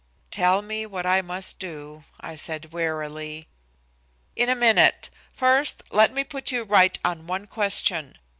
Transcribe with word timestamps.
"Tell 0.31 0.63
me 0.63 0.87
what 0.87 1.05
I 1.05 1.21
must 1.21 1.59
do," 1.59 2.05
I 2.19 2.35
said 2.35 2.73
wearily. 2.73 3.47
"In 4.35 4.49
a 4.49 4.55
minute. 4.55 5.11
First 5.31 5.83
let 5.91 6.11
me 6.11 6.23
put 6.23 6.51
you 6.51 6.63
right 6.63 6.97
on 7.05 7.27
one 7.27 7.45
question. 7.45 8.17